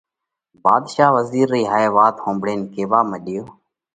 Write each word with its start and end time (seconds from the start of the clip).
ڀاڌشا 0.63 1.07
وزِير 1.17 1.47
رئي 1.53 1.63
هائي 1.71 1.89
وات 1.95 2.15
ۿومڀۯينَ 2.23 2.59
ڪيوا 2.73 2.99
مڏيو: 3.11 3.43